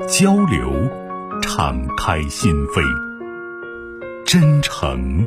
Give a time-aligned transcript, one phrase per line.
[0.00, 0.72] 交流，
[1.40, 2.82] 敞开心扉；
[4.24, 5.26] 真诚，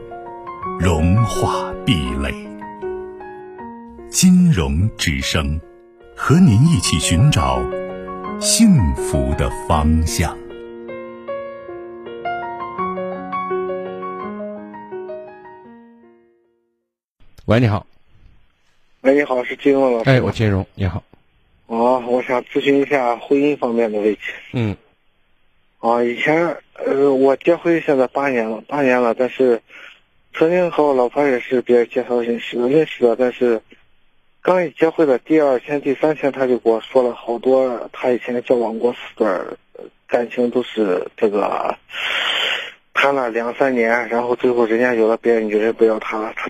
[0.80, 2.34] 融化壁垒。
[4.10, 5.60] 金融之声，
[6.16, 7.62] 和您一起寻找
[8.40, 10.38] 幸福的方向。
[17.46, 17.86] 喂，你好。
[19.02, 20.10] 喂，你好，是金融老师。
[20.10, 21.04] 哎，我金融，你好。
[22.06, 24.20] 哦，我想咨询一下婚姻方面的问题。
[24.54, 24.76] 嗯。
[25.80, 29.62] 啊，以前呃，我结婚现在八年了，八年了，但是
[30.34, 33.62] 曾经和我老婆也是别人介绍认识的，认识的，但是
[34.42, 39.46] 刚一结婚的第二天、第三天，他就给我说了好多他以前交往过四段
[40.08, 41.78] 感情，都是这个
[42.94, 46.34] 谈了两三年，然后最后人家有了别的女人不要他了。
[46.36, 46.50] 他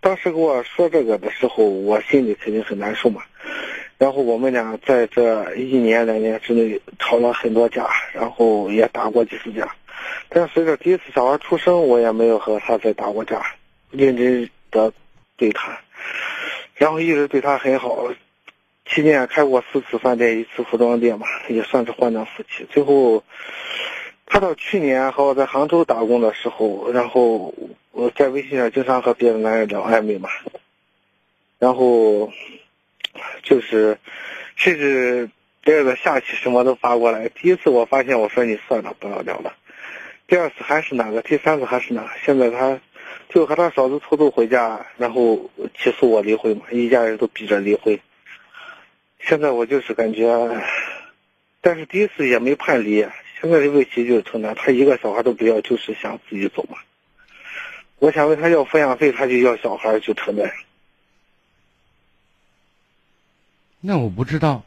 [0.00, 3.22] 当时跟我说这个的时候，我心里肯定很难受嘛。
[3.98, 9.74] 然后我们俩在这一年两年之内吵了很多架，然后也打过几次架，
[10.28, 13.44] 但随着第一次小孩出生，我也没有和他再打过架，
[13.90, 14.92] 认真的
[15.36, 15.80] 对他，
[16.76, 18.14] 然后一直对他很好，
[18.86, 22.64] 期间开过四次饭店，一次服装店嘛，也算是患难夫妻。
[22.70, 23.24] 最后，
[24.26, 27.52] 他到去年和我在杭州打工的时候，然后
[27.90, 30.28] 我在微信上经常和别的男人聊暧昧嘛，
[31.58, 32.32] 然后。
[33.48, 33.98] 就是，
[34.56, 35.30] 甚至
[35.62, 37.30] 别人的下棋什么都发过来。
[37.30, 39.54] 第一次我发现，我说你算了，不要聊了。
[40.26, 42.06] 第二次还是那个，第三次还是那。
[42.22, 42.78] 现在他
[43.30, 47.98] 就和他嫂子偷偷回家，然后起诉我离婚嘛，一家人都逼着离婚。
[49.18, 50.26] 现在我就是感觉，
[51.62, 53.06] 但是第一次也没判离。
[53.40, 56.76] 现在的问题就是成那，他一个小孩都不要，就是想自己走嘛。
[57.98, 60.52] 我想问他要抚养费，他就要小孩，就成那样。
[63.80, 64.64] 那我不知道，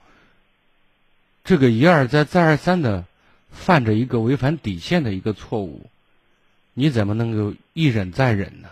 [1.44, 3.04] 这个一而再再而三的
[3.52, 5.86] 犯着一个违反底线的一个错误，
[6.74, 8.70] 你怎么能够一忍再忍呢？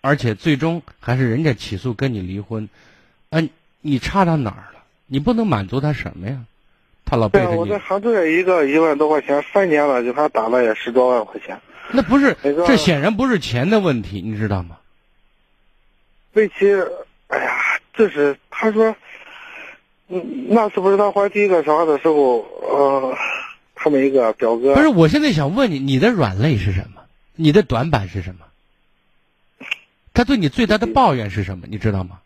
[0.00, 2.68] 而且最终还是人家起诉跟你离婚，
[3.30, 3.48] 嗯，
[3.80, 4.82] 你差到哪儿了？
[5.06, 6.44] 你不能满足他什么呀？
[7.04, 7.56] 他老背着你。
[7.56, 11.56] 我在杭州也一个一万多块钱，三年了，就他打了也十多万块钱。
[11.92, 14.78] 那不是，这显然不是钱的问题，你知道吗？
[16.32, 16.66] 问题，
[17.28, 18.96] 哎呀，就是他说。
[20.08, 23.16] 嗯，那是不是他怀第一个小孩的时候，呃，
[23.74, 24.74] 他们一个表哥？
[24.74, 27.02] 不是，我现在想问你，你的软肋是什么？
[27.34, 28.46] 你的短板是什么？
[30.12, 31.66] 他对你最大的抱怨是什么？
[31.68, 32.20] 你知道吗？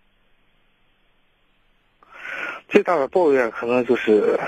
[2.69, 4.38] 最大的抱怨可能就是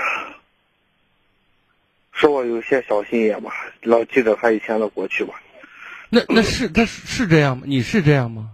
[2.11, 5.33] 说我有些小心眼吧，老记着他以前的过去吧。
[6.09, 7.63] 那那是他是这样吗？
[7.65, 8.51] 你是这样吗？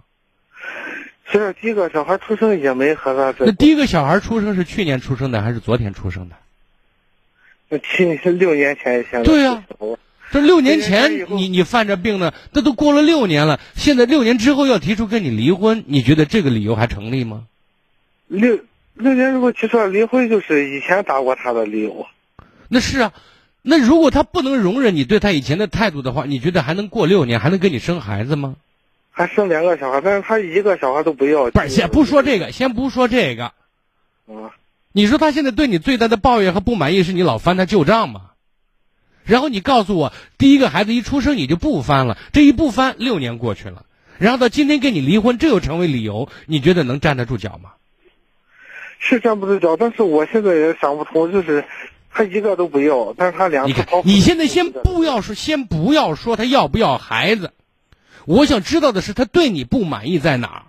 [1.30, 3.44] 其实第一个小孩出生也没和他。
[3.44, 6.36] 那第一个小孩出生是去年出生的还是昨天出生的？
[7.68, 9.22] 那七六年前以前。
[9.22, 9.62] 对呀，
[10.30, 17.44] 这六年前你你犯着病呢，这都过了六年了，现在六年之后要提出跟你离婚，你觉得这个理由还成立吗？
[18.26, 18.60] 六
[18.94, 22.06] 六年如果提出离婚，就是以前打过他的理由。
[22.68, 23.12] 那是啊，
[23.62, 28.56] 那如果他不能容忍你对他以前的态度的话，你觉得还能过六年，还能跟你生孩子吗？
[29.18, 31.50] 还生两个小孩，但是他一个小孩都不要。
[31.50, 33.46] 不是，先不说这个，先不说这个。
[33.46, 34.54] 啊，
[34.92, 38.30] 你说他现在对你最大的抱怨和不满意是你老翻他旧账吗？
[39.24, 43.86] 然后你告诉我，第一个孩子一出生你就不翻了，这一不翻六年过去了，
[44.18, 47.70] 然后到今天跟你离婚，这又成为理由，你觉得能站得住脚吗？
[49.00, 51.64] 是站不住脚，但是我现在也想不通，就是
[52.08, 53.84] 他一个都不要，但是他两个。
[54.04, 57.52] 你你现在先不要说，先不要说他要不要孩子。
[58.28, 60.62] 我想知道的是，他对你不满意在哪儿？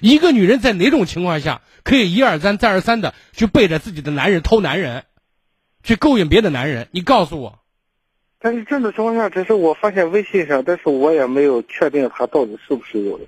[0.00, 5.04] 一个女人在哪种情况下可以一而再、再而三的去背着自己的男人偷男人，
[5.82, 6.88] 去勾引别的男人？
[6.92, 7.58] 你告诉我。
[8.38, 13.24] 但是这种情况下，只是我发现微信上，但是我也没有确定他到底是不是有的。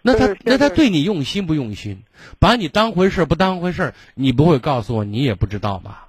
[0.00, 2.02] 那他那他对你用心不用心？
[2.38, 3.92] 把你当回事不当回事？
[4.14, 6.07] 你不会告诉我，你也不知道吧？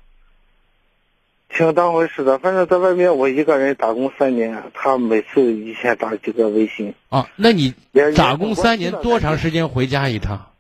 [1.60, 6.94] 挺当回事的，反正在外面我一个人打工三年，他每次一天打几个微信。
[7.10, 7.74] 啊，那你
[8.16, 10.52] 打工三年多长时间回家一趟？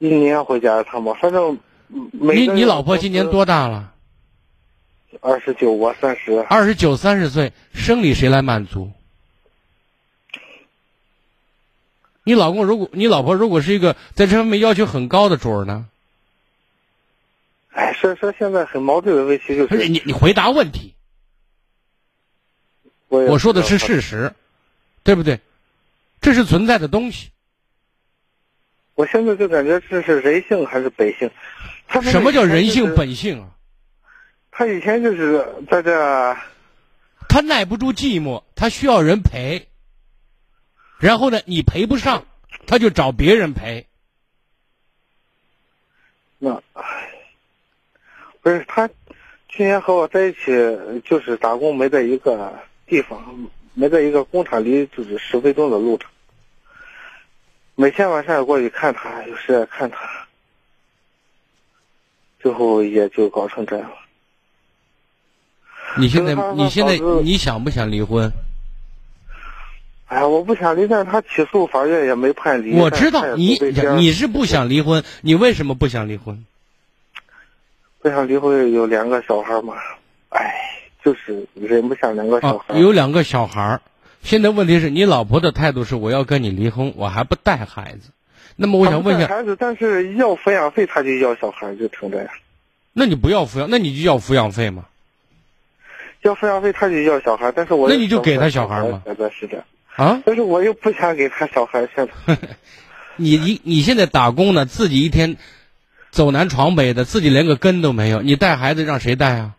[0.00, 1.60] 一年回家一趟吧，反正。
[2.10, 3.92] 你你老婆今年多大了？
[5.20, 6.40] 二十九，我三十。
[6.48, 8.90] 二十九、三十岁，生理谁来满足？
[12.24, 15.86] 你老公如果你老婆如果是一个在这方面要求很高的主儿呢？
[17.74, 20.94] 哎，所以说现在很矛盾的问题就不是是，你你回答问题，
[23.08, 24.32] 我我说的是事实，
[25.02, 25.38] 对不对？
[26.20, 27.30] 这是存在的东西。
[28.94, 31.30] 我现在就感觉这是人性还是本性？
[31.88, 33.50] 他们什么叫人性本性啊？
[34.52, 36.36] 他以前就是在这，
[37.28, 39.68] 他耐不住寂寞，他需要人陪。
[41.00, 42.24] 然后呢，你陪不上，
[42.68, 43.86] 他就找别人陪。
[46.38, 46.62] 那，
[48.44, 48.90] 不是他
[49.48, 50.38] 去年和我在一起，
[51.02, 56.10] 就是打工没在一个地方，没在一个工厂里，就是十分钟的路程。
[57.74, 59.98] 每天晚上也过去看他，有时也看他，
[62.38, 63.96] 最后也就搞成这样了。
[65.96, 68.30] 你现在你现在你想不想离婚？
[70.04, 72.74] 哎呀，我不想离，但是他起诉法院也没判离。
[72.74, 73.58] 我知道你
[73.96, 76.44] 你是不想离婚，你为什么不想离婚？
[78.04, 79.76] 不想离婚，有两个小孩嘛，
[80.28, 80.52] 哎，
[81.02, 82.78] 就是忍不下两个小啊，孩。
[82.78, 83.80] 有两个小孩。
[84.22, 88.10] 现在问题是你老婆的态度是我要跟你离婚，我还不带孩子。
[88.56, 92.28] 那么我想问一下，孩子，但是要抚养费他就要小孩，就成这样。
[92.92, 94.84] 那你不要抚养，那你就要抚养费吗？
[96.20, 99.64] 要抚养费他就要小孩，但是我那你就给他小孩嘛现在是这样，
[99.96, 100.22] 啊？
[100.26, 102.36] 但是我又不想给他小孩， 现在
[103.16, 105.38] 你你你现在打工呢，自己一天
[106.14, 109.56] 走南闯北的，自己连个根都没有，你带孩子让谁带啊？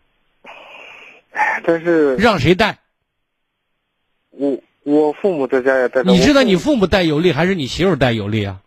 [1.34, 2.78] 哎但是让谁带？
[4.32, 6.02] 我我父母在家也带。
[6.04, 8.62] 你知道你父母带有利还是你媳妇带有利啊？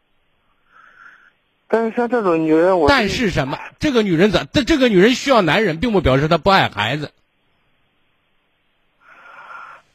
[1.67, 3.58] 但是像这种女人，我但是什么？
[3.79, 4.44] 这个女人咋？
[4.44, 7.11] 这这个女人需要男人，并不表示她不爱孩子。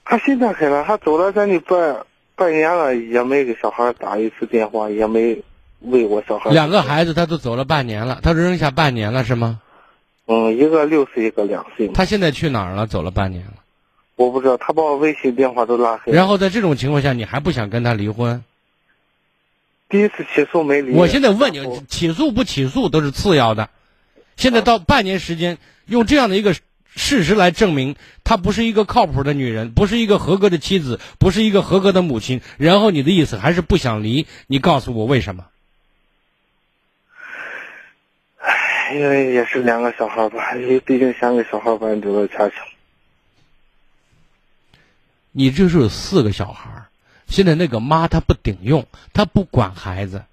[0.04, 5.44] 她心态很了，她走了将近半半年了，也没给小孩打一次电话，也没
[5.84, 6.52] 为我小孩。
[6.52, 9.60] 两个孩子他都走了半年了，他扔下半年了是吗？
[10.26, 12.06] 嗯，一个六岁，一个两岁他。
[12.06, 12.88] 现在去哪儿了？
[12.88, 13.54] 走了半年了。
[14.16, 16.18] 我不知道，他把我微信电话都拉黑了。
[16.18, 18.44] 然后在这种情况下，你还不想跟他离婚？
[19.90, 20.94] 第一次起诉没离。
[20.94, 23.70] 我现在问你，起诉不起诉都是次要的。
[24.38, 26.54] 现在到半年时间，用这样的一个
[26.96, 32.42] 事实来证明她不是一个靠谱的女人，不是一个合格的妻子，不是一个合格的母亲。
[32.58, 34.26] 然后你的意思还是不想离？
[34.48, 35.46] 你告诉我为什么？
[38.94, 42.58] 因为也是两个小孩吧，因为毕竟三个小孩完整的家庭。
[45.32, 46.86] 你这是有四个小孩儿，
[47.28, 50.24] 现在那个妈她不顶用，她不管孩子，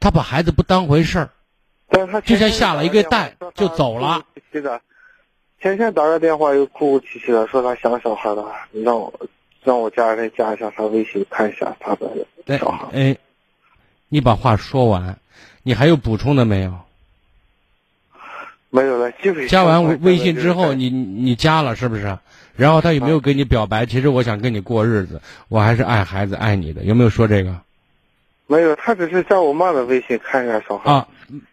[0.00, 1.30] 她把孩子不当回事儿。
[1.90, 4.80] 但是他就像下了一个蛋就走了哭哭的，
[5.60, 9.12] 前天打个电话又哭哭啼啼的，说他想小孩了，让我
[9.62, 12.10] 让我家人加一下他微信看一下他的
[12.46, 12.88] 哎小孩。
[12.92, 13.16] 哎，
[14.08, 15.18] 你把话说完，
[15.62, 16.74] 你还有补充的没有？
[18.70, 19.10] 没有了，
[19.48, 22.18] 加完微微信之后，你你加了是不是？
[22.54, 23.86] 然后他有没有给你表白？
[23.86, 27.56] 其实我想跟你过日子，我还是爱孩子爱你的，有没有说这个？
[28.46, 31.08] 没有，他只是加我妈的微信看一下小孩，啊，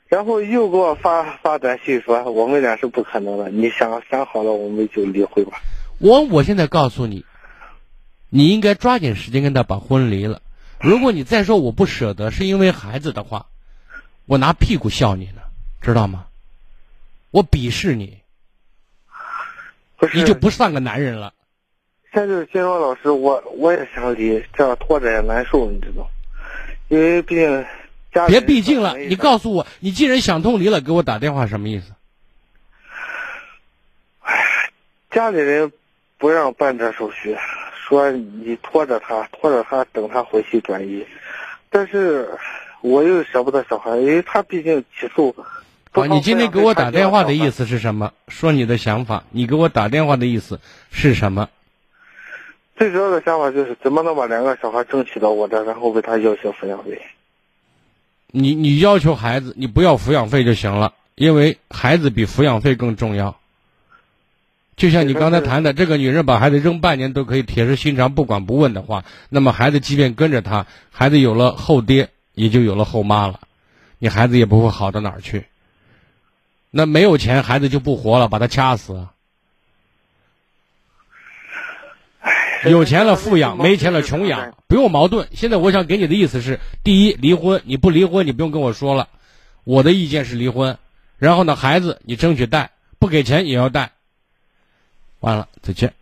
[0.07, 5.62] 然后又给我发发短信说我们俩是不可能的，你想想好了我们就离婚吧。
[6.00, 7.24] 我我现在告诉你，
[8.30, 10.42] 你应该抓紧时间跟他把婚离了。
[10.85, 13.47] 如果你再说我不舍得是因为孩子的话，
[14.27, 15.42] 我拿屁股笑你呢，
[15.81, 16.27] 知道吗？
[17.31, 18.19] 我鄙视你，
[20.13, 21.33] 你就不算个男人了。
[22.13, 26.07] 现在就是金荣老师，我我也想离，这样拖着也难受，你知道，
[26.87, 27.65] 因为毕竟
[28.13, 31.92] 家里别毕竟了，你告诉我，你既然想通离了，给我打电话什么意思？
[35.09, 35.71] 家里人
[36.19, 37.35] 不让办这手续，
[37.87, 41.06] 说你拖着他，拖着他，等他回去转移。
[41.69, 42.27] 但是
[42.81, 45.35] 我又舍不得小孩，因为他毕竟起诉。
[45.92, 47.63] 好，你今天给我打电话的意思？
[47.63, 48.11] 思是什么？
[48.27, 49.23] 说你的想法。
[49.31, 50.59] 你给我打电话的意思
[50.92, 51.47] 是什么？
[52.75, 56.99] 最主要的想法就是怎么能把两个小孩争取到我这，然后为他要求抚养费。
[58.31, 63.37] 你你要求孩子，你不要抚养费就行了，因为孩子比抚养费更重要。
[64.76, 73.40] 就像你刚才谈的，这个女人把孩子扔半年都可以铁石心肠不管不问的话，那么孩子即便跟着她，孩子有了后爹，也就有了后妈了，
[74.00, 75.46] 你孩子也不会好到哪儿去。
[76.72, 79.08] 那没有钱，孩子就不活了，把他掐死。
[82.66, 85.30] 有钱了富养，没钱了穷养，不用矛盾。
[85.34, 89.08] 现在我想给你的意思是：第一，离婚，你不离婚，你不用跟我说了。
[89.64, 90.78] 我的意见是离婚。
[91.18, 93.92] 然后呢，孩子你争取带，不给钱也要带。
[95.19, 95.94] 完了，再见。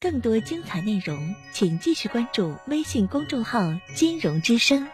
[0.00, 3.60] 更多精彩内容，请继续关注微信公众号
[3.96, 4.86] “金融之声”。